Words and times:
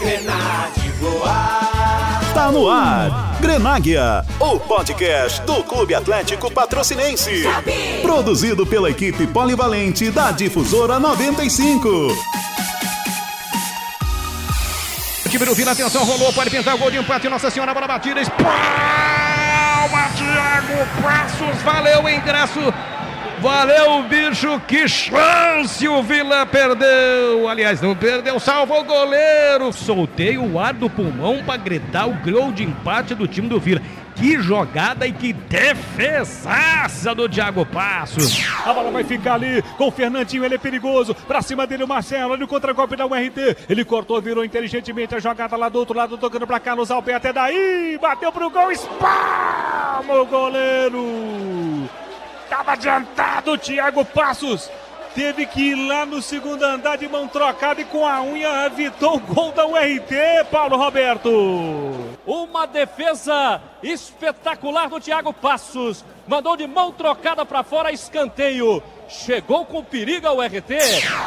Grenade 0.00 0.88
voar. 0.98 2.20
Tá 2.32 2.50
no 2.50 2.70
ar. 2.70 3.36
Grenáguia, 3.38 4.24
o 4.38 4.58
podcast 4.58 5.42
do 5.42 5.62
Clube 5.62 5.94
Atlético 5.94 6.50
Patrocinense. 6.50 7.44
Produzido 8.00 8.66
pela 8.66 8.88
equipe 8.90 9.26
polivalente 9.26 10.10
da 10.10 10.30
Difusora 10.30 10.98
95. 10.98 11.88
O 15.26 15.28
time 15.28 15.44
do 15.44 15.54
Vila, 15.54 15.72
atenção, 15.72 16.02
rolou, 16.02 16.32
pode 16.32 16.48
pintar 16.48 16.76
o 16.76 16.78
gol 16.78 16.90
de 16.90 16.96
empate, 16.96 17.28
Nossa 17.28 17.50
Senhora, 17.50 17.74
bola 17.74 17.86
batida, 17.86 18.22
espalma, 18.22 18.48
Thiago 20.16 21.02
Passos, 21.02 21.62
valeu 21.62 22.04
o 22.04 22.08
ingresso, 22.08 22.60
valeu 23.40 24.02
bicho, 24.02 24.60
que 24.68 24.86
chance 24.86 25.88
o 25.88 26.02
Vila 26.02 26.44
perdeu, 26.46 27.48
aliás, 27.48 27.80
não 27.80 27.96
perdeu, 27.96 28.38
salvou 28.38 28.80
o 28.80 28.84
goleiro, 28.84 29.72
soltei 29.72 30.36
o 30.36 30.58
ar 30.58 30.74
do 30.74 30.90
pulmão 30.90 31.42
para 31.44 31.56
gritar 31.56 32.06
o 32.06 32.14
gol 32.14 32.52
de 32.52 32.64
empate 32.64 33.14
do 33.14 33.26
time 33.26 33.48
do 33.48 33.58
Vila. 33.58 33.80
Que 34.16 34.38
jogada 34.38 35.06
e 35.06 35.12
que 35.12 35.32
defesaça 35.32 37.14
do 37.14 37.26
Thiago 37.26 37.64
Passos. 37.64 38.46
A 38.66 38.72
bola 38.74 38.90
vai 38.90 39.02
ficar 39.02 39.34
ali 39.34 39.62
com 39.78 39.88
o 39.88 39.90
Fernandinho, 39.90 40.44
ele 40.44 40.56
é 40.56 40.58
perigoso. 40.58 41.14
Pra 41.14 41.40
cima 41.40 41.66
dele 41.66 41.84
o 41.84 41.88
Marcelo, 41.88 42.32
olha 42.32 42.44
o 42.44 42.48
contra-golpe 42.48 42.96
da 42.96 43.06
URT. 43.06 43.56
Ele 43.66 43.82
cortou, 43.82 44.20
virou 44.20 44.44
inteligentemente 44.44 45.14
a 45.14 45.20
jogada 45.20 45.56
lá 45.56 45.70
do 45.70 45.78
outro 45.78 45.96
lado, 45.96 46.18
tocando 46.18 46.46
pra 46.46 46.60
Carlos 46.60 46.90
Alpe 46.90 47.12
até 47.12 47.32
daí. 47.32 47.98
Bateu 47.98 48.30
pro 48.30 48.50
gol, 48.50 48.70
espalma 48.70 50.20
o 50.20 50.26
goleiro. 50.26 51.88
Tava 52.50 52.72
adiantado 52.72 53.52
o 53.52 53.58
Thiago 53.58 54.04
Passos. 54.04 54.68
Teve 55.14 55.46
que 55.46 55.70
ir 55.70 55.74
lá 55.76 56.04
no 56.04 56.20
segundo 56.20 56.64
andar 56.64 56.98
de 56.98 57.08
mão 57.08 57.28
trocada 57.28 57.80
e 57.80 57.84
com 57.84 58.04
a 58.04 58.20
unha 58.22 58.66
evitou 58.66 59.16
o 59.16 59.20
gol 59.20 59.52
da 59.52 59.64
URT, 59.64 60.10
Paulo 60.50 60.76
Roberto. 60.76 61.30
Uma 62.26 62.66
defesa 62.66 63.60
espetacular 63.82 64.88
do 64.88 65.00
Thiago 65.00 65.32
Passos. 65.32 66.04
Mandou 66.26 66.56
de 66.56 66.66
mão 66.66 66.90
trocada 66.90 67.46
para 67.46 67.62
fora, 67.62 67.92
escanteio. 67.92 68.82
Chegou 69.08 69.64
com 69.64 69.84
perigo 69.84 70.26
ao 70.26 70.40
RT. 70.40 70.76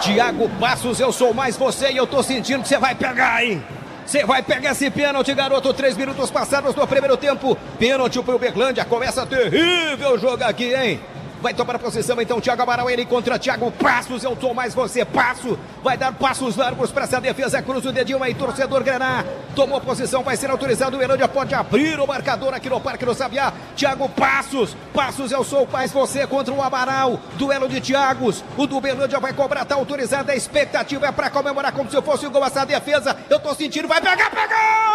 Thiago 0.02 0.50
Passos, 0.60 1.00
eu 1.00 1.14
sou 1.14 1.34
mais 1.34 1.56
você 1.56 1.90
e 1.90 1.98
eu 1.98 2.06
tô 2.06 2.22
sentindo 2.22 2.64
que 2.64 2.68
você 2.68 2.78
vai 2.78 2.96
pegar, 2.96 3.46
hein? 3.46 3.64
Você 4.06 4.26
vai 4.26 4.44
pegar 4.44 4.72
esse 4.72 4.92
pênalti, 4.92 5.34
garoto. 5.34 5.74
Três 5.74 5.96
minutos 5.96 6.30
passados 6.30 6.76
do 6.76 6.86
primeiro 6.86 7.16
tempo. 7.16 7.58
Pênalti 7.80 8.22
pro 8.22 8.36
Uberlândia. 8.36 8.84
Começa 8.84 9.26
terrível 9.26 10.18
jogo 10.20 10.44
aqui, 10.44 10.74
hein? 10.76 11.00
Vai 11.44 11.54
tomar 11.54 11.78
posição 11.78 12.22
então 12.22 12.40
Thiago 12.40 12.62
Amaral, 12.62 12.90
ele 12.90 13.06
contra 13.06 13.38
Thiago 13.38 13.70
Passos, 13.70 14.24
eu 14.24 14.38
sou 14.40 14.54
mais 14.54 14.74
você, 14.74 15.04
Passo, 15.04 15.60
vai 15.84 15.98
dar 15.98 16.14
passos 16.14 16.56
largos 16.56 16.90
para 16.90 17.04
essa 17.04 17.20
defesa, 17.20 17.62
cruza 17.62 17.90
o 17.90 17.92
dedinho 17.92 18.24
aí, 18.24 18.34
torcedor 18.34 18.82
Graná, 18.82 19.26
tomou 19.54 19.82
posição, 19.82 20.24
vai 20.24 20.38
ser 20.38 20.50
autorizado, 20.50 20.96
o 20.96 21.02
Herândia 21.02 21.28
pode 21.28 21.54
abrir 21.54 22.00
o 22.00 22.08
marcador 22.08 22.54
aqui 22.54 22.70
no 22.70 22.80
Parque 22.80 23.04
do 23.04 23.14
Sabiá, 23.14 23.52
Thiago 23.76 24.08
Passos, 24.08 24.74
Passos, 24.94 25.34
eu 25.34 25.44
sou 25.44 25.68
mais 25.70 25.92
você 25.92 26.26
contra 26.26 26.54
o 26.54 26.62
Amaral, 26.62 27.20
duelo 27.34 27.68
de 27.68 27.82
Thiagos, 27.82 28.42
o 28.56 28.66
do 28.66 28.80
Berlândia 28.80 29.20
vai 29.20 29.34
cobrar, 29.34 29.66
tá 29.66 29.76
autorizada, 29.76 30.32
a 30.32 30.36
expectativa 30.38 31.08
é 31.08 31.12
para 31.12 31.30
comemorar 31.30 31.74
como 31.74 31.92
se 31.92 32.02
fosse 32.02 32.26
o 32.26 32.32
gol. 32.32 32.46
Essa 32.46 32.66
defesa, 32.66 33.18
eu 33.30 33.38
tô 33.38 33.54
sentindo, 33.54 33.88
vai 33.90 34.00
pegar, 34.00 34.30
pegou! 34.30 34.93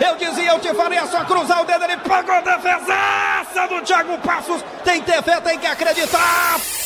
Eu 0.00 0.16
dizia, 0.16 0.50
eu 0.50 0.58
te 0.58 0.74
falei, 0.74 0.98
é 0.98 1.06
só 1.06 1.24
cruzar 1.24 1.62
o 1.62 1.64
dedo, 1.64 1.84
ele 1.84 1.96
pegou 1.98 2.34
a 2.34 2.40
defesaça 2.40 3.68
do 3.68 3.82
Thiago 3.82 4.18
Passos, 4.18 4.64
tem 4.84 5.02
fé, 5.02 5.40
tem 5.40 5.58
que 5.58 5.66
acreditar. 5.66 6.81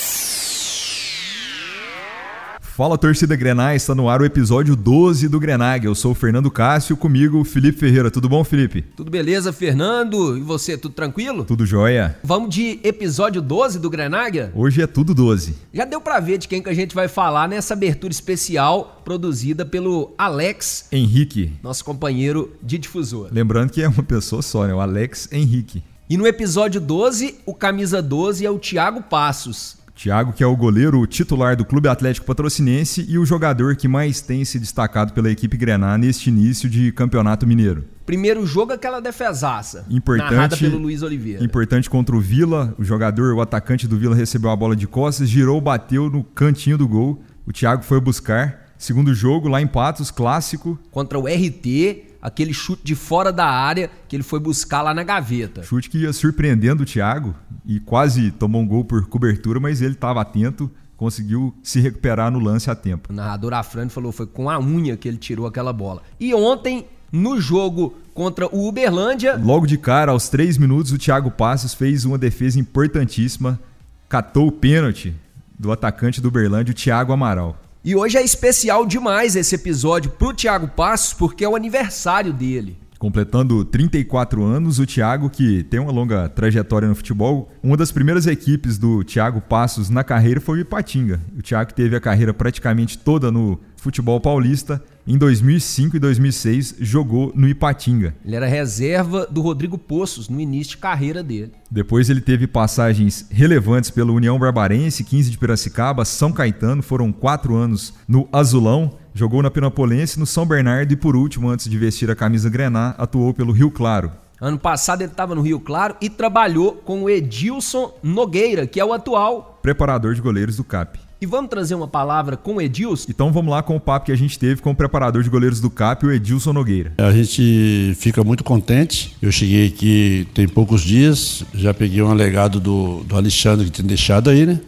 Fala 2.76 2.98
torcida 2.98 3.34
Grenai, 3.34 3.76
está 3.76 3.94
no 3.94 4.06
ar 4.06 4.20
o 4.20 4.24
episódio 4.26 4.76
12 4.76 5.30
do 5.30 5.40
Grenag. 5.40 5.86
Eu 5.86 5.94
sou 5.94 6.12
o 6.12 6.14
Fernando 6.14 6.50
Cássio, 6.50 6.94
comigo 6.94 7.42
Felipe 7.42 7.78
Ferreira. 7.78 8.10
Tudo 8.10 8.28
bom, 8.28 8.44
Felipe? 8.44 8.82
Tudo 8.82 9.10
beleza, 9.10 9.50
Fernando? 9.50 10.36
E 10.36 10.42
você, 10.42 10.76
tudo 10.76 10.94
tranquilo? 10.94 11.42
Tudo 11.46 11.64
jóia. 11.64 12.18
Vamos 12.22 12.54
de 12.54 12.78
episódio 12.84 13.40
12 13.40 13.78
do 13.78 13.88
Grenaga? 13.88 14.52
Hoje 14.54 14.82
é 14.82 14.86
tudo 14.86 15.14
12. 15.14 15.54
Já 15.72 15.86
deu 15.86 16.02
pra 16.02 16.20
ver 16.20 16.36
de 16.36 16.48
quem 16.48 16.62
que 16.62 16.68
a 16.68 16.74
gente 16.74 16.94
vai 16.94 17.08
falar 17.08 17.48
nessa 17.48 17.72
abertura 17.72 18.12
especial 18.12 19.00
produzida 19.02 19.64
pelo 19.64 20.12
Alex 20.18 20.88
Henrique, 20.92 21.54
nosso 21.62 21.82
companheiro 21.82 22.52
de 22.62 22.76
difusor. 22.76 23.30
Lembrando 23.32 23.70
que 23.70 23.80
é 23.80 23.88
uma 23.88 24.02
pessoa 24.02 24.42
só, 24.42 24.66
né? 24.66 24.74
O 24.74 24.80
Alex 24.80 25.30
Henrique. 25.32 25.82
E 26.10 26.18
no 26.18 26.26
episódio 26.26 26.78
12, 26.78 27.36
o 27.46 27.54
camisa 27.54 28.02
12 28.02 28.44
é 28.44 28.50
o 28.50 28.58
Thiago 28.58 29.02
Passos. 29.02 29.78
Thiago, 29.96 30.34
que 30.34 30.44
é 30.44 30.46
o 30.46 30.54
goleiro 30.54 31.04
titular 31.06 31.56
do 31.56 31.64
Clube 31.64 31.88
Atlético 31.88 32.26
Patrocinense 32.26 33.06
e 33.08 33.18
o 33.18 33.24
jogador 33.24 33.74
que 33.76 33.88
mais 33.88 34.20
tem 34.20 34.44
se 34.44 34.58
destacado 34.58 35.14
pela 35.14 35.30
equipe 35.30 35.56
Grená 35.56 35.96
neste 35.96 36.28
início 36.28 36.68
de 36.68 36.92
Campeonato 36.92 37.46
Mineiro. 37.46 37.82
Primeiro 38.04 38.46
jogo, 38.46 38.74
aquela 38.74 39.00
defesaça. 39.00 39.86
Importante, 39.88 40.34
narrada 40.34 40.56
pelo 40.58 40.76
Luiz 40.76 41.02
Oliveira. 41.02 41.42
Importante 41.42 41.88
contra 41.88 42.14
o 42.14 42.20
Vila. 42.20 42.74
O 42.78 42.84
jogador, 42.84 43.34
o 43.34 43.40
atacante 43.40 43.88
do 43.88 43.96
Vila, 43.96 44.14
recebeu 44.14 44.50
a 44.50 44.54
bola 44.54 44.76
de 44.76 44.86
costas, 44.86 45.30
girou, 45.30 45.60
bateu 45.62 46.10
no 46.10 46.22
cantinho 46.22 46.76
do 46.76 46.86
gol. 46.86 47.22
O 47.46 47.52
Thiago 47.52 47.82
foi 47.82 47.98
buscar. 47.98 48.66
Segundo 48.76 49.14
jogo, 49.14 49.48
lá 49.48 49.62
em 49.62 49.66
Patos, 49.66 50.10
clássico. 50.10 50.78
Contra 50.90 51.18
o 51.18 51.26
RT, 51.26 52.05
aquele 52.20 52.52
chute 52.52 52.82
de 52.84 52.94
fora 52.94 53.32
da 53.32 53.46
área 53.46 53.90
que 54.08 54.16
ele 54.16 54.22
foi 54.22 54.40
buscar 54.40 54.82
lá 54.82 54.92
na 54.94 55.02
gaveta. 55.02 55.62
Chute 55.62 55.90
que 55.90 55.98
ia 55.98 56.12
surpreendendo 56.12 56.82
o 56.82 56.86
Thiago 56.86 57.34
e 57.64 57.80
quase 57.80 58.30
tomou 58.30 58.62
um 58.62 58.66
gol 58.66 58.84
por 58.84 59.06
cobertura, 59.06 59.60
mas 59.60 59.80
ele 59.80 59.94
estava 59.94 60.20
atento, 60.20 60.70
conseguiu 60.96 61.54
se 61.62 61.80
recuperar 61.80 62.30
no 62.30 62.38
lance 62.38 62.70
a 62.70 62.74
tempo. 62.74 63.12
O 63.12 63.16
narrador 63.16 63.52
Afrani 63.54 63.90
falou 63.90 64.12
foi 64.12 64.26
com 64.26 64.48
a 64.48 64.58
unha 64.58 64.96
que 64.96 65.08
ele 65.08 65.18
tirou 65.18 65.46
aquela 65.46 65.72
bola. 65.72 66.02
E 66.18 66.34
ontem, 66.34 66.86
no 67.12 67.40
jogo 67.40 67.94
contra 68.14 68.46
o 68.46 68.66
Uberlândia. 68.66 69.36
Logo 69.36 69.66
de 69.66 69.76
cara, 69.76 70.12
aos 70.12 70.28
três 70.28 70.56
minutos, 70.56 70.92
o 70.92 70.98
Thiago 70.98 71.30
Passos 71.30 71.74
fez 71.74 72.04
uma 72.04 72.16
defesa 72.16 72.58
importantíssima, 72.58 73.60
catou 74.08 74.48
o 74.48 74.52
pênalti 74.52 75.14
do 75.58 75.72
atacante 75.72 76.20
do 76.20 76.28
Uberlândia, 76.28 76.72
o 76.72 76.74
Thiago 76.74 77.12
Amaral. 77.12 77.56
E 77.86 77.94
hoje 77.94 78.18
é 78.18 78.24
especial 78.24 78.84
demais 78.84 79.36
esse 79.36 79.54
episódio 79.54 80.10
pro 80.10 80.34
Thiago 80.34 80.66
Passos, 80.66 81.12
porque 81.14 81.44
é 81.44 81.48
o 81.48 81.54
aniversário 81.54 82.32
dele. 82.32 82.76
Completando 82.98 83.64
34 83.64 84.42
anos, 84.42 84.80
o 84.80 84.86
Thiago, 84.86 85.30
que 85.30 85.62
tem 85.62 85.78
uma 85.78 85.92
longa 85.92 86.28
trajetória 86.28 86.88
no 86.88 86.96
futebol, 86.96 87.48
uma 87.62 87.76
das 87.76 87.92
primeiras 87.92 88.26
equipes 88.26 88.76
do 88.76 89.04
Thiago 89.04 89.40
Passos 89.40 89.88
na 89.88 90.02
carreira 90.02 90.40
foi 90.40 90.58
o 90.58 90.60
Ipatinga. 90.62 91.20
O 91.38 91.42
Thiago 91.42 91.72
teve 91.74 91.94
a 91.94 92.00
carreira 92.00 92.34
praticamente 92.34 92.98
toda 92.98 93.30
no 93.30 93.60
futebol 93.76 94.20
paulista. 94.20 94.82
Em 95.08 95.16
2005 95.16 95.94
e 95.96 96.00
2006 96.00 96.74
jogou 96.80 97.30
no 97.32 97.48
Ipatinga. 97.48 98.16
Ele 98.24 98.34
era 98.34 98.46
reserva 98.46 99.24
do 99.24 99.40
Rodrigo 99.40 99.78
Poços 99.78 100.28
no 100.28 100.40
início 100.40 100.72
de 100.72 100.78
carreira 100.78 101.22
dele. 101.22 101.52
Depois 101.70 102.10
ele 102.10 102.20
teve 102.20 102.48
passagens 102.48 103.24
relevantes 103.30 103.88
pela 103.88 104.10
União 104.10 104.36
Barbarense, 104.36 105.04
15 105.04 105.30
de 105.30 105.38
Piracicaba, 105.38 106.04
São 106.04 106.32
Caetano, 106.32 106.82
foram 106.82 107.12
quatro 107.12 107.54
anos 107.54 107.94
no 108.08 108.28
Azulão. 108.32 108.98
Jogou 109.14 109.40
na 109.42 109.50
Pinapolense, 109.50 110.18
no 110.18 110.26
São 110.26 110.44
Bernardo 110.44 110.92
e, 110.92 110.96
por 110.96 111.14
último, 111.14 111.48
antes 111.48 111.70
de 111.70 111.78
vestir 111.78 112.10
a 112.10 112.16
camisa 112.16 112.50
grená, 112.50 112.96
atuou 112.98 113.32
pelo 113.32 113.52
Rio 113.52 113.70
Claro. 113.70 114.10
Ano 114.40 114.58
passado 114.58 115.02
ele 115.02 115.10
estava 115.10 115.36
no 115.36 115.40
Rio 115.40 115.60
Claro 115.60 115.94
e 116.00 116.10
trabalhou 116.10 116.72
com 116.72 117.04
o 117.04 117.10
Edilson 117.10 117.94
Nogueira, 118.02 118.66
que 118.66 118.80
é 118.80 118.84
o 118.84 118.92
atual 118.92 119.60
preparador 119.62 120.14
de 120.14 120.20
goleiros 120.20 120.56
do 120.56 120.64
CAP. 120.64 121.05
E 121.18 121.24
vamos 121.24 121.48
trazer 121.48 121.74
uma 121.74 121.88
palavra 121.88 122.36
com 122.36 122.56
o 122.56 122.60
Edilson? 122.60 123.06
Então 123.08 123.32
vamos 123.32 123.50
lá 123.50 123.62
com 123.62 123.74
o 123.74 123.80
papo 123.80 124.04
que 124.04 124.12
a 124.12 124.16
gente 124.16 124.38
teve 124.38 124.60
com 124.60 124.72
o 124.72 124.74
preparador 124.74 125.22
de 125.22 125.30
goleiros 125.30 125.60
do 125.60 125.70
CAP, 125.70 126.04
o 126.04 126.12
Edilson 126.12 126.52
Nogueira. 126.52 126.92
A 126.98 127.10
gente 127.10 127.96
fica 127.98 128.22
muito 128.22 128.44
contente. 128.44 129.16
Eu 129.22 129.32
cheguei 129.32 129.66
aqui 129.66 130.28
tem 130.34 130.46
poucos 130.46 130.82
dias, 130.82 131.42
já 131.54 131.72
peguei 131.72 132.02
um 132.02 132.10
alegado 132.10 132.60
do, 132.60 133.02
do 133.04 133.16
Alexandre 133.16 133.64
que 133.64 133.70
tinha 133.70 133.88
deixado 133.88 134.28
aí, 134.28 134.44
né? 134.44 134.60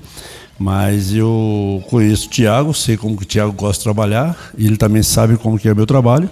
Mas 0.59 1.13
eu 1.15 1.85
conheço 1.91 2.27
o 2.29 2.31
Thiago, 2.31 2.73
sei 2.73 2.97
como 2.97 3.15
que 3.15 3.25
o 3.25 3.27
Thiago 3.27 3.53
gosta 3.53 3.81
de 3.81 3.85
trabalhar, 3.85 4.35
e 4.57 4.67
ele 4.67 4.79
também 4.79 5.03
sabe 5.03 5.37
como 5.37 5.59
que 5.59 5.69
é 5.69 5.73
o 5.73 5.77
meu 5.77 5.87
trabalho. 5.87 6.31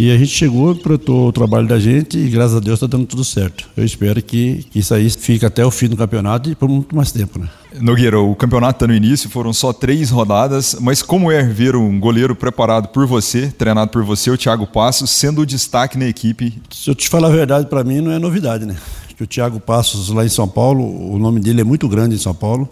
E 0.00 0.12
a 0.12 0.16
gente 0.16 0.30
chegou, 0.30 0.70
apretou 0.70 1.26
o 1.26 1.32
trabalho 1.32 1.66
da 1.66 1.76
gente 1.76 2.16
e 2.16 2.28
graças 2.28 2.56
a 2.56 2.60
Deus 2.60 2.76
está 2.76 2.86
dando 2.86 3.04
tudo 3.04 3.24
certo. 3.24 3.68
Eu 3.76 3.84
espero 3.84 4.22
que, 4.22 4.64
que 4.70 4.78
isso 4.78 4.94
aí 4.94 5.10
fique 5.10 5.44
até 5.44 5.66
o 5.66 5.72
fim 5.72 5.88
do 5.88 5.96
campeonato 5.96 6.48
e 6.48 6.54
por 6.54 6.68
muito 6.68 6.94
mais 6.94 7.10
tempo, 7.10 7.36
né? 7.40 7.48
Nogueira, 7.80 8.20
o 8.20 8.32
campeonato 8.36 8.76
está 8.76 8.86
no 8.86 8.94
início, 8.94 9.28
foram 9.28 9.52
só 9.52 9.72
três 9.72 10.10
rodadas, 10.10 10.76
mas 10.80 11.02
como 11.02 11.32
é 11.32 11.42
ver 11.42 11.74
um 11.74 11.98
goleiro 11.98 12.36
preparado 12.36 12.90
por 12.90 13.08
você, 13.08 13.48
treinado 13.48 13.90
por 13.90 14.04
você, 14.04 14.30
o 14.30 14.38
Thiago 14.38 14.68
Passos, 14.68 15.10
sendo 15.10 15.40
o 15.40 15.46
destaque 15.46 15.98
na 15.98 16.06
equipe? 16.06 16.54
Se 16.70 16.88
eu 16.88 16.94
te 16.94 17.08
falar 17.08 17.26
a 17.26 17.32
verdade, 17.32 17.66
para 17.66 17.82
mim 17.82 18.00
não 18.00 18.12
é 18.12 18.20
novidade, 18.20 18.64
né? 18.64 18.76
Que 19.16 19.24
o 19.24 19.26
Thiago 19.26 19.58
Passos 19.58 20.10
lá 20.10 20.24
em 20.24 20.28
São 20.28 20.46
Paulo, 20.46 21.12
o 21.12 21.18
nome 21.18 21.40
dele 21.40 21.62
é 21.62 21.64
muito 21.64 21.88
grande 21.88 22.14
em 22.14 22.18
São 22.18 22.32
Paulo. 22.32 22.68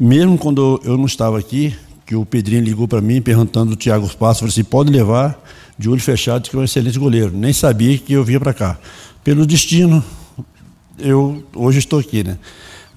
Mesmo 0.00 0.36
quando 0.36 0.80
eu 0.84 0.98
não 0.98 1.06
estava 1.06 1.38
aqui, 1.38 1.76
que 2.06 2.14
o 2.14 2.24
Pedrinho 2.24 2.62
ligou 2.62 2.86
para 2.86 3.00
mim 3.00 3.20
perguntando 3.20 3.72
o 3.72 3.76
Thiago 3.76 4.06
Passos, 4.16 4.38
falou 4.38 4.50
assim, 4.50 4.64
pode 4.64 4.90
levar 4.92 5.42
de 5.76 5.90
olho 5.90 6.00
fechado, 6.00 6.48
que 6.48 6.54
é 6.54 6.58
um 6.58 6.64
excelente 6.64 6.98
goleiro. 6.98 7.32
Nem 7.34 7.52
sabia 7.52 7.98
que 7.98 8.12
eu 8.12 8.24
vinha 8.24 8.38
para 8.38 8.54
cá. 8.54 8.78
Pelo 9.24 9.44
destino, 9.44 10.02
eu 10.98 11.44
hoje 11.54 11.80
estou 11.80 11.98
aqui, 11.98 12.22
né? 12.22 12.38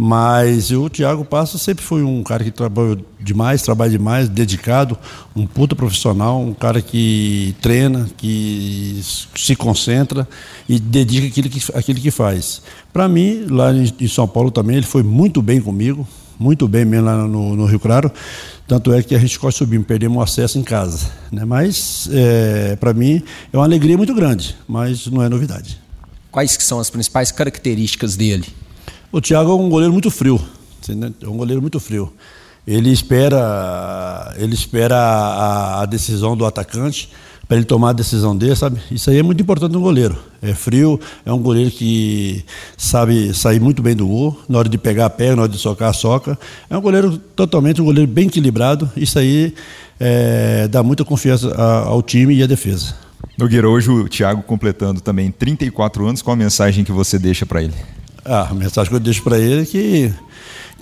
Mas 0.02 0.72
o 0.72 0.90
Thiago 0.90 1.26
Passos 1.26 1.62
sempre 1.62 1.84
foi 1.84 2.04
um 2.04 2.24
cara 2.24 2.42
que 2.42 2.52
trabalhou 2.52 2.98
demais, 3.20 3.62
trabalha 3.62 3.92
demais, 3.92 4.30
dedicado, 4.30 4.98
um 5.36 5.46
puta 5.46 5.76
profissional, 5.76 6.40
um 6.40 6.54
cara 6.54 6.82
que 6.82 7.54
treina, 7.60 8.10
que 8.16 9.02
se 9.36 9.58
concentra 9.58 10.26
e 10.70 10.80
dedica 10.80 11.28
aquilo 11.28 11.50
que, 11.50 11.60
aquilo 11.76 12.00
que 12.00 12.12
faz. 12.12 12.62
Para 12.94 13.10
mim, 13.10 13.46
lá 13.50 13.74
em 13.74 14.08
São 14.08 14.26
Paulo 14.26 14.52
também, 14.52 14.78
ele 14.78 14.86
foi 14.86 15.04
muito 15.04 15.42
bem 15.42 15.60
comigo, 15.60 16.08
muito 16.40 16.68
bem 16.68 16.86
mesmo 16.86 17.06
lá 17.06 17.28
no, 17.28 17.56
no 17.56 17.66
Rio 17.66 17.80
Claro. 17.80 18.12
Tanto 18.66 18.94
é 18.94 19.04
que 19.04 19.14
a 19.14 19.20
gente 19.20 19.38
quase 19.38 19.58
subimos, 19.58 19.86
perdemos 19.86 20.18
o 20.18 20.22
acesso 20.22 20.58
em 20.58 20.64
casa. 20.64 21.12
Né? 21.32 21.44
Mas, 21.44 22.08
é, 22.12 22.76
para 22.78 22.94
mim, 22.94 23.22
é 23.52 23.58
uma 23.58 23.66
alegria 23.66 23.98
muito 23.98 24.14
grande, 24.14 24.56
mas 24.68 25.08
não 25.08 25.22
é 25.22 25.28
novidade. 25.28 25.80
Quais 26.32 26.56
que 26.56 26.64
são 26.64 26.80
as 26.80 26.90
principais 26.90 27.32
características 27.32 28.16
dele? 28.16 28.46
O 29.12 29.20
Thiago 29.20 29.52
é 29.52 29.56
um 29.56 29.70
goleiro 29.70 29.92
muito 29.92 30.10
frio. 30.10 30.40
É 31.22 31.28
um 31.28 31.36
goleiro 31.36 31.62
muito 31.62 31.80
frio. 31.80 32.14
Ele 32.66 32.92
espera, 32.92 34.34
ele 34.38 34.54
espera 34.54 34.96
a, 34.96 35.82
a 35.82 35.86
decisão 35.86 36.38
do 36.38 36.46
atacante 36.46 37.10
para 37.50 37.58
ele 37.58 37.66
tomar 37.66 37.90
a 37.90 37.94
decisão 37.94 38.38
dele, 38.38 38.56
sabe? 38.56 38.80
Isso 38.92 39.10
aí 39.10 39.18
é 39.18 39.24
muito 39.24 39.42
importante 39.42 39.72
no 39.72 39.82
goleiro. 39.82 40.16
É 40.40 40.54
frio, 40.54 41.00
é 41.26 41.34
um 41.34 41.40
goleiro 41.40 41.72
que 41.72 42.46
sabe 42.78 43.34
sair 43.34 43.60
muito 43.60 43.82
bem 43.82 43.96
do 43.96 44.06
gol, 44.06 44.40
na 44.48 44.60
hora 44.60 44.70
de 44.70 44.78
pegar 44.78 45.08
a 45.08 45.10
pega, 45.10 45.36
na 45.36 45.42
hora 45.42 45.52
de 45.52 45.58
socar 45.58 45.90
a 45.90 45.94
soca. 45.94 46.38
É 46.70 46.78
um 46.78 46.82
goleiro 46.82 47.18
totalmente, 47.36 47.82
um 47.82 47.86
goleiro 47.86 48.10
bem 48.10 48.28
equilibrado. 48.28 48.88
Isso 48.96 49.18
aí 49.18 49.56
é, 50.00 50.68
dá 50.68 50.84
muita 50.84 51.04
confiança 51.04 51.52
ao 51.56 52.04
time 52.04 52.36
e 52.36 52.44
à 52.44 52.46
defesa. 52.46 52.94
Nogueira, 53.36 53.68
hoje 53.68 53.90
o 53.90 54.08
Thiago 54.08 54.44
completando 54.44 55.02
também 55.02 55.32
34 55.32 56.06
anos, 56.06 56.22
qual 56.22 56.36
a 56.36 56.38
mensagem 56.38 56.84
que 56.84 56.92
você 56.92 57.18
deixa 57.18 57.48
para 57.48 57.64
ele? 57.64 57.74
Ah, 58.24 58.48
a 58.52 58.54
mensagem 58.54 58.92
que 58.92 58.96
eu 58.96 59.00
deixo 59.00 59.24
para 59.24 59.40
ele 59.40 59.64
é 59.64 59.66
que, 59.66 60.14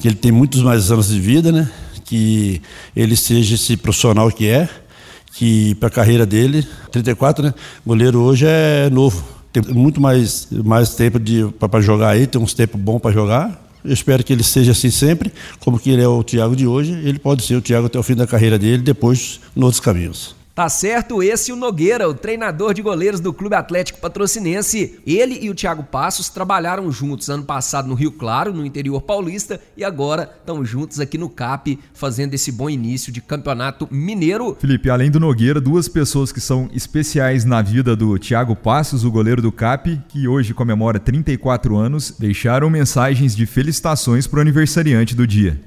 que 0.01 0.07
ele 0.09 0.15
tem 0.15 0.33
muitos 0.33 0.61
mais 0.61 0.91
anos 0.91 1.07
de 1.07 1.19
vida, 1.21 1.49
né? 1.49 1.71
Que 2.03 2.61
ele 2.93 3.15
seja 3.15 3.55
esse 3.55 3.77
profissional 3.77 4.29
que 4.29 4.49
é, 4.49 4.67
que 5.37 5.75
para 5.75 5.87
a 5.87 5.91
carreira 5.91 6.25
dele, 6.25 6.67
34, 6.91 7.45
né? 7.45 7.53
Goleiro 7.85 8.19
hoje 8.21 8.47
é 8.47 8.89
novo, 8.89 9.23
tem 9.53 9.61
muito 9.71 10.01
mais, 10.01 10.47
mais 10.51 10.95
tempo 10.95 11.19
para 11.59 11.79
jogar 11.79 12.09
aí, 12.09 12.25
tem 12.25 12.41
uns 12.41 12.55
tempos 12.55 12.81
bons 12.81 12.99
para 12.99 13.11
jogar. 13.11 13.63
Eu 13.85 13.93
espero 13.93 14.23
que 14.23 14.33
ele 14.33 14.43
seja 14.43 14.71
assim 14.71 14.89
sempre, 14.89 15.31
como 15.59 15.77
que 15.77 15.91
ele 15.91 16.01
é 16.01 16.07
o 16.07 16.23
Thiago 16.23 16.55
de 16.55 16.65
hoje. 16.65 16.91
Ele 16.91 17.19
pode 17.19 17.43
ser 17.43 17.55
o 17.55 17.61
Thiago 17.61 17.85
até 17.85 17.99
o 17.99 18.03
fim 18.03 18.15
da 18.15 18.25
carreira 18.25 18.57
dele, 18.57 18.81
depois 18.81 19.39
nos 19.55 19.65
outros 19.65 19.79
caminhos. 19.79 20.35
Tá 20.57 20.69
certo, 20.69 21.21
esse 21.21 21.51
o 21.51 21.55
Nogueira, 21.55 22.09
o 22.09 22.15
treinador 22.15 22.73
de 22.73 22.81
goleiros 22.81 23.19
do 23.19 23.31
Clube 23.31 23.53
Atlético 23.53 23.99
Patrocinense. 23.99 24.97
Ele 25.05 25.37
e 25.39 25.51
o 25.51 25.53
Thiago 25.53 25.83
Passos 25.83 26.29
trabalharam 26.29 26.91
juntos 26.91 27.29
ano 27.29 27.43
passado 27.43 27.87
no 27.87 27.93
Rio 27.93 28.11
Claro, 28.11 28.51
no 28.51 28.65
interior 28.65 28.99
paulista, 29.03 29.61
e 29.77 29.83
agora 29.83 30.35
estão 30.39 30.65
juntos 30.65 30.99
aqui 30.99 31.15
no 31.15 31.29
CAP, 31.29 31.77
fazendo 31.93 32.33
esse 32.33 32.51
bom 32.51 32.67
início 32.67 33.13
de 33.13 33.21
campeonato 33.21 33.87
mineiro. 33.91 34.57
Felipe, 34.59 34.89
além 34.89 35.11
do 35.11 35.19
Nogueira, 35.19 35.61
duas 35.61 35.87
pessoas 35.87 36.31
que 36.31 36.41
são 36.41 36.67
especiais 36.73 37.45
na 37.45 37.61
vida 37.61 37.95
do 37.95 38.17
Thiago 38.17 38.55
Passos, 38.55 39.05
o 39.05 39.11
goleiro 39.11 39.43
do 39.43 39.51
CAP, 39.51 40.01
que 40.09 40.27
hoje 40.27 40.55
comemora 40.55 40.99
34 40.99 41.77
anos, 41.77 42.15
deixaram 42.17 42.67
mensagens 42.67 43.35
de 43.35 43.45
felicitações 43.45 44.25
para 44.25 44.39
o 44.39 44.41
aniversariante 44.41 45.15
do 45.15 45.27
dia. 45.27 45.61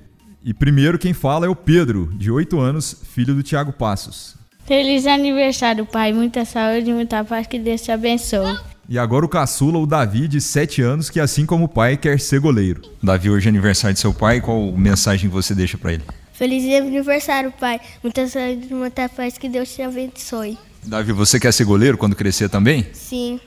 E 0.45 0.53
primeiro 0.53 0.99
quem 0.99 1.13
fala 1.13 1.47
é 1.47 1.49
o 1.49 1.55
Pedro, 1.55 2.11
de 2.17 2.29
8 2.29 2.59
anos, 2.59 2.97
filho 3.05 3.37
do 3.37 3.43
Thiago 3.45 3.73
Passos. 3.73 4.40
Feliz 4.67 5.07
aniversário, 5.07 5.85
pai. 5.85 6.13
Muita 6.13 6.45
saúde 6.45 6.91
e 6.91 6.95
muita 6.95 7.25
paz. 7.25 7.47
Que 7.47 7.59
Deus 7.59 7.83
te 7.83 7.91
abençoe. 7.91 8.59
E 8.89 8.99
agora 8.99 9.25
o 9.25 9.29
caçula, 9.29 9.79
o 9.79 9.87
Davi, 9.87 10.27
de 10.27 10.41
7 10.41 10.83
anos, 10.83 11.09
que 11.09 11.21
assim 11.21 11.47
como 11.47 11.67
o 11.67 11.69
pai, 11.69 11.97
quer 11.97 12.19
ser 12.19 12.41
goleiro. 12.41 12.83
Davi, 13.03 13.31
hoje 13.31 13.47
é 13.47 13.51
aniversário 13.51 13.95
de 13.95 14.01
seu 14.01 14.13
pai. 14.13 14.41
Qual 14.41 14.73
mensagem 14.73 15.31
você 15.31 15.55
deixa 15.55 15.79
para 15.79 15.93
ele? 15.93 16.03
Feliz 16.33 16.65
aniversário, 16.75 17.53
pai. 17.53 17.81
Muita 18.03 18.27
saúde 18.27 18.73
muita 18.75 19.09
paz. 19.09 19.39
Que 19.39 19.49
Deus 19.49 19.73
te 19.73 19.83
abençoe. 19.83 20.59
Davi, 20.83 21.13
você 21.13 21.39
quer 21.39 21.53
ser 21.53 21.65
goleiro 21.65 21.99
quando 21.99 22.17
crescer 22.17 22.49
também? 22.49 22.87
Sim. 22.93 23.39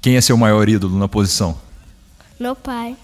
Quem 0.00 0.16
é 0.16 0.20
seu 0.20 0.36
maior 0.36 0.68
ídolo 0.68 0.98
na 0.98 1.08
posição? 1.08 1.58
Meu 2.38 2.54
pai. 2.54 2.96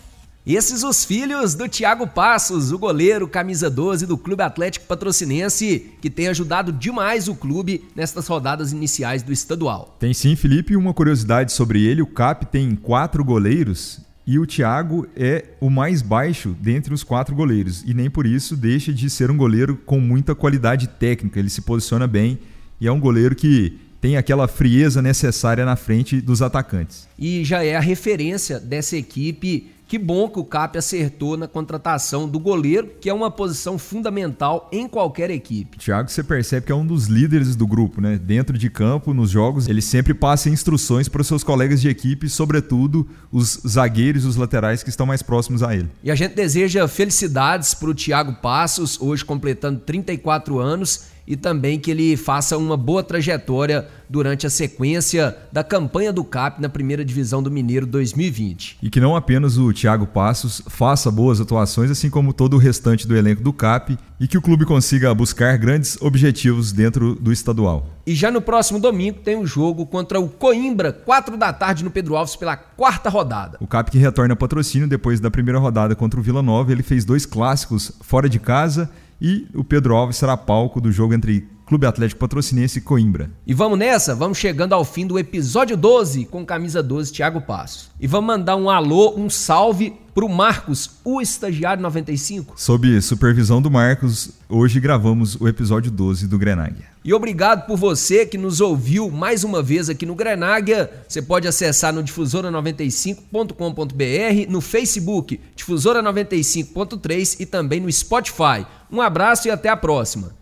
Esses 0.46 0.82
os 0.82 1.04
filhos 1.04 1.54
do 1.54 1.68
Thiago 1.68 2.06
Passos, 2.06 2.72
o 2.72 2.78
goleiro 2.78 3.28
camisa 3.28 3.68
12 3.68 4.06
do 4.06 4.16
Clube 4.16 4.42
Atlético 4.42 4.86
Patrocinense, 4.86 5.92
que 6.00 6.08
tem 6.08 6.28
ajudado 6.28 6.72
demais 6.72 7.28
o 7.28 7.34
clube 7.34 7.84
nestas 7.94 8.26
rodadas 8.26 8.72
iniciais 8.72 9.22
do 9.22 9.32
estadual. 9.32 9.94
Tem 10.00 10.14
sim, 10.14 10.34
Felipe, 10.36 10.74
uma 10.74 10.94
curiosidade 10.94 11.52
sobre 11.52 11.84
ele, 11.84 12.00
o 12.00 12.06
CAP 12.06 12.46
tem 12.46 12.74
quatro 12.74 13.22
goleiros 13.22 14.00
e 14.26 14.38
o 14.38 14.46
Thiago 14.46 15.06
é 15.14 15.44
o 15.60 15.68
mais 15.68 16.00
baixo 16.00 16.56
dentre 16.60 16.94
os 16.94 17.02
quatro 17.02 17.34
goleiros 17.34 17.82
e 17.86 17.92
nem 17.92 18.08
por 18.08 18.26
isso 18.26 18.56
deixa 18.56 18.92
de 18.92 19.10
ser 19.10 19.30
um 19.30 19.36
goleiro 19.36 19.76
com 19.84 20.00
muita 20.00 20.34
qualidade 20.34 20.86
técnica, 20.86 21.38
ele 21.38 21.50
se 21.50 21.60
posiciona 21.60 22.06
bem 22.06 22.38
e 22.80 22.86
é 22.86 22.92
um 22.92 23.00
goleiro 23.00 23.34
que 23.34 23.78
tem 24.00 24.16
aquela 24.16 24.46
frieza 24.46 25.02
necessária 25.02 25.64
na 25.64 25.76
frente 25.76 26.20
dos 26.20 26.40
atacantes. 26.40 27.08
E 27.18 27.44
já 27.44 27.64
é 27.64 27.74
a 27.74 27.80
referência 27.80 28.60
dessa 28.60 28.96
equipe 28.96 29.72
que 29.88 29.98
bom 29.98 30.28
que 30.28 30.38
o 30.38 30.44
CAP 30.44 30.76
acertou 30.76 31.34
na 31.34 31.48
contratação 31.48 32.28
do 32.28 32.38
goleiro, 32.38 32.90
que 33.00 33.08
é 33.08 33.14
uma 33.14 33.30
posição 33.30 33.78
fundamental 33.78 34.68
em 34.70 34.86
qualquer 34.86 35.30
equipe. 35.30 35.78
Thiago, 35.78 36.10
você 36.10 36.22
percebe 36.22 36.66
que 36.66 36.72
é 36.72 36.74
um 36.74 36.86
dos 36.86 37.06
líderes 37.06 37.56
do 37.56 37.66
grupo, 37.66 37.98
né? 37.98 38.18
Dentro 38.18 38.58
de 38.58 38.68
campo, 38.68 39.14
nos 39.14 39.30
jogos, 39.30 39.66
ele 39.66 39.80
sempre 39.80 40.12
passa 40.12 40.50
instruções 40.50 41.08
para 41.08 41.22
os 41.22 41.26
seus 41.26 41.42
colegas 41.42 41.80
de 41.80 41.88
equipe, 41.88 42.28
sobretudo 42.28 43.08
os 43.32 43.60
zagueiros 43.66 44.24
e 44.24 44.26
os 44.26 44.36
laterais 44.36 44.82
que 44.82 44.90
estão 44.90 45.06
mais 45.06 45.22
próximos 45.22 45.62
a 45.62 45.74
ele. 45.74 45.88
E 46.04 46.10
a 46.10 46.14
gente 46.14 46.34
deseja 46.34 46.86
felicidades 46.86 47.72
para 47.72 47.88
o 47.88 47.94
Thiago 47.94 48.34
Passos, 48.42 49.00
hoje 49.00 49.24
completando 49.24 49.80
34 49.80 50.58
anos 50.58 51.17
e 51.28 51.36
também 51.36 51.78
que 51.78 51.90
ele 51.90 52.16
faça 52.16 52.56
uma 52.56 52.74
boa 52.74 53.02
trajetória 53.02 53.86
durante 54.08 54.46
a 54.46 54.50
sequência 54.50 55.36
da 55.52 55.62
campanha 55.62 56.10
do 56.10 56.24
CAP 56.24 56.58
na 56.58 56.70
primeira 56.70 57.04
divisão 57.04 57.42
do 57.42 57.50
Mineiro 57.50 57.86
2020. 57.86 58.78
E 58.82 58.88
que 58.88 58.98
não 58.98 59.14
apenas 59.14 59.58
o 59.58 59.70
Thiago 59.70 60.06
Passos 60.06 60.62
faça 60.66 61.10
boas 61.10 61.38
atuações, 61.38 61.90
assim 61.90 62.08
como 62.08 62.32
todo 62.32 62.54
o 62.54 62.58
restante 62.58 63.06
do 63.06 63.14
elenco 63.14 63.42
do 63.42 63.52
CAP, 63.52 63.98
e 64.18 64.26
que 64.26 64.38
o 64.38 64.42
clube 64.42 64.64
consiga 64.64 65.14
buscar 65.14 65.58
grandes 65.58 66.00
objetivos 66.00 66.72
dentro 66.72 67.14
do 67.16 67.30
estadual. 67.30 67.86
E 68.06 68.14
já 68.14 68.30
no 68.30 68.40
próximo 68.40 68.80
domingo 68.80 69.18
tem 69.22 69.36
o 69.36 69.40
um 69.40 69.46
jogo 69.46 69.84
contra 69.84 70.18
o 70.18 70.30
Coimbra, 70.30 70.94
4 70.94 71.36
da 71.36 71.52
tarde 71.52 71.84
no 71.84 71.90
Pedro 71.90 72.16
Alves 72.16 72.36
pela 72.36 72.56
quarta 72.56 73.10
rodada. 73.10 73.58
O 73.60 73.66
CAP 73.66 73.90
que 73.90 73.98
retorna 73.98 74.34
patrocínio 74.34 74.88
depois 74.88 75.20
da 75.20 75.30
primeira 75.30 75.58
rodada 75.58 75.94
contra 75.94 76.18
o 76.18 76.22
Vila 76.22 76.42
Nova, 76.42 76.72
ele 76.72 76.82
fez 76.82 77.04
dois 77.04 77.26
clássicos 77.26 77.92
fora 78.00 78.30
de 78.30 78.40
casa 78.40 78.90
e 79.20 79.46
o 79.54 79.64
Pedro 79.64 79.96
Alves 79.96 80.16
será 80.16 80.36
palco 80.36 80.80
do 80.80 80.92
jogo 80.92 81.14
entre 81.14 81.48
Clube 81.68 81.86
Atlético 81.86 82.18
Patrocinense 82.18 82.80
Coimbra. 82.80 83.30
E 83.46 83.52
vamos 83.52 83.78
nessa? 83.78 84.14
Vamos 84.14 84.38
chegando 84.38 84.72
ao 84.72 84.86
fim 84.86 85.06
do 85.06 85.18
episódio 85.18 85.76
12 85.76 86.24
com 86.24 86.42
camisa 86.42 86.82
12 86.82 87.12
Thiago 87.12 87.42
Passo. 87.42 87.90
E 88.00 88.06
vamos 88.06 88.26
mandar 88.26 88.56
um 88.56 88.70
alô, 88.70 89.12
um 89.14 89.28
salve 89.28 89.92
pro 90.14 90.30
Marcos, 90.30 90.92
o 91.04 91.20
estagiário 91.20 91.82
95. 91.82 92.54
Sob 92.56 92.98
supervisão 93.02 93.60
do 93.60 93.70
Marcos, 93.70 94.30
hoje 94.48 94.80
gravamos 94.80 95.38
o 95.38 95.46
episódio 95.46 95.90
12 95.90 96.26
do 96.26 96.38
Grenáguia. 96.38 96.86
E 97.04 97.12
obrigado 97.12 97.66
por 97.66 97.76
você 97.76 98.24
que 98.24 98.38
nos 98.38 98.62
ouviu 98.62 99.10
mais 99.10 99.44
uma 99.44 99.62
vez 99.62 99.90
aqui 99.90 100.06
no 100.06 100.14
Grenáguia. 100.14 100.90
Você 101.06 101.20
pode 101.20 101.46
acessar 101.46 101.92
no 101.92 102.02
difusora95.com.br, 102.02 104.50
no 104.50 104.62
Facebook 104.62 105.38
Difusora95.3 105.54 107.36
e 107.40 107.46
também 107.46 107.78
no 107.78 107.92
Spotify. 107.92 108.66
Um 108.90 109.02
abraço 109.02 109.48
e 109.48 109.50
até 109.50 109.68
a 109.68 109.76
próxima. 109.76 110.32